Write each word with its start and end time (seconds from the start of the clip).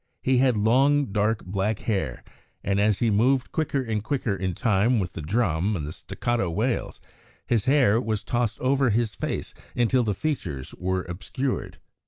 He 0.23 0.39
had 0.39 0.57
long 0.57 1.11
dank 1.11 1.43
black 1.45 1.77
hair, 1.77 2.23
and, 2.63 2.79
as 2.79 2.97
he 2.97 3.11
moved 3.11 3.51
quicker 3.51 3.83
and 3.83 4.03
quicker, 4.03 4.35
in 4.35 4.55
time 4.55 4.97
with 4.97 5.13
the 5.13 5.21
drum 5.21 5.75
and 5.75 5.85
the 5.85 5.91
staccato 5.91 6.49
wails, 6.49 6.99
his 7.45 7.65
hair 7.65 8.01
was 8.01 8.23
tossed 8.23 8.59
over 8.61 8.89
his 8.89 9.13
face 9.13 9.53
until 9.75 10.01
the 10.01 10.15
features 10.15 10.73
were 10.79 11.03
obscured. 11.03 11.77